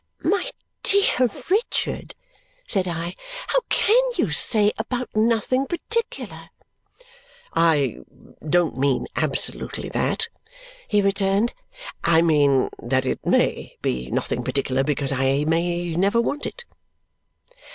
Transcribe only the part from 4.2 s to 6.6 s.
say about nothing particular?"